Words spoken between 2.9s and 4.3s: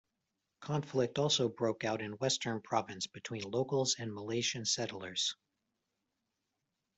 between locals and